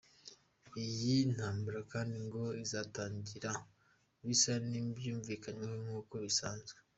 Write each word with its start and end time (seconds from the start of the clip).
Iyi 0.85 1.15
ntambara 1.33 1.79
kandi 1.91 2.17
ngo 2.25 2.43
izatangira 2.63 3.51
bisa 4.27 4.53
n’ibyumvikanweho 4.69 5.75
nk’uko 5.83 6.13
bisanzwe. 6.25 6.77